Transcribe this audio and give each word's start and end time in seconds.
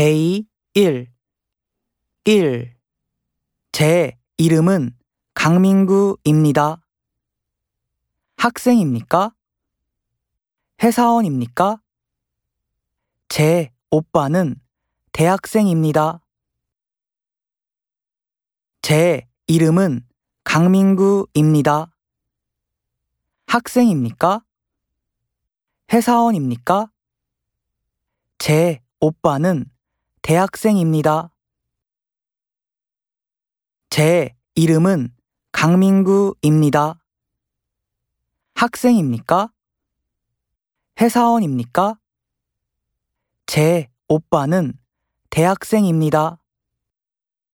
1 0.00 0.46
1. 2.24 2.76
제 3.72 4.16
이름은 4.36 4.96
강민구입니다. 5.34 6.80
학생입니까? 8.36 9.34
회사원입니까? 10.80 11.82
제 13.28 13.72
오빠는 13.90 14.60
대학생입니다. 15.10 16.20
제 18.82 19.26
이름은 19.48 20.06
강민구입니다. 20.44 21.92
학생입니까? 23.48 24.44
회사원입니까? 25.92 26.92
제 28.38 28.80
오빠는 29.00 29.68
대학생입니다. 30.22 31.30
제 33.90 34.36
이름은 34.54 35.14
강민구입니다. 35.52 37.00
학생입니까? 38.54 39.52
회사원입니까? 41.00 41.98
제 43.46 43.88
오빠는 44.08 44.74
대학생입니다. 45.30 46.38